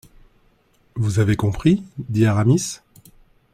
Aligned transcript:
Vous 0.95 1.19
avez 1.19 1.35
compris? 1.35 1.83
dit 1.99 2.25
Aramis. 2.25 2.79